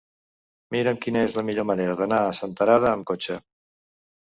Mira'm 0.75 0.97
quina 1.03 1.21
és 1.27 1.35
la 1.41 1.43
millor 1.51 1.67
manera 1.73 1.95
d'anar 2.01 2.23
a 2.25 2.33
Senterada 2.41 2.91
amb 2.97 3.09
cotxe. 3.13 3.41